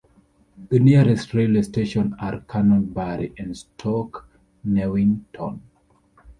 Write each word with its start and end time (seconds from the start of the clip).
The 0.69 0.79
nearest 0.79 1.31
railway 1.35 1.61
stations 1.61 2.15
are 2.19 2.39
Canonbury 2.39 3.35
and 3.37 3.55
Stoke 3.55 4.27
Newington. 4.63 5.61